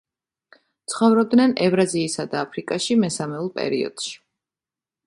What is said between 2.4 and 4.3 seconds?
აფრიკაში მესამეულ პერიოდში.